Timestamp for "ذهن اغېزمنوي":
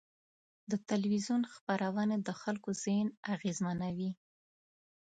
2.83-4.11